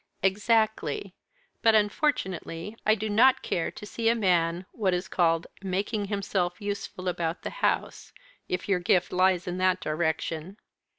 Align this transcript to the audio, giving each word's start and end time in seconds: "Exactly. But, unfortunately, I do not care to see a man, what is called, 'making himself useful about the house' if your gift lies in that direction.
"Exactly. 0.23 1.13
But, 1.61 1.75
unfortunately, 1.75 2.75
I 2.87 2.95
do 2.95 3.07
not 3.07 3.43
care 3.43 3.69
to 3.69 3.85
see 3.85 4.09
a 4.09 4.15
man, 4.15 4.65
what 4.71 4.95
is 4.95 5.07
called, 5.07 5.45
'making 5.61 6.05
himself 6.05 6.59
useful 6.59 7.07
about 7.07 7.43
the 7.43 7.51
house' 7.61 8.11
if 8.49 8.67
your 8.67 8.79
gift 8.79 9.13
lies 9.13 9.45
in 9.45 9.59
that 9.59 9.79
direction. 9.79 10.57